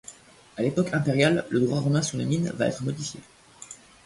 À 0.57 0.63
l'époque 0.63 0.93
impériale, 0.95 1.45
le 1.51 1.59
droit 1.59 1.79
romain 1.79 2.01
sur 2.01 2.17
les 2.17 2.25
mines 2.25 2.49
va 2.55 2.65
être 2.65 2.81
modifié. 2.81 3.19